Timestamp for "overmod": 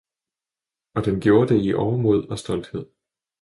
1.73-2.27